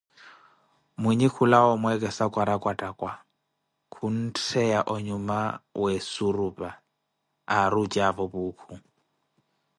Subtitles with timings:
[1.01, 3.11] Minyi khulawa omweekesa kwarakwattakwa,
[3.93, 5.39] khunttheya onyuma
[5.81, 6.69] wa esurupa
[7.57, 8.73] aari ocaawo Puukhu.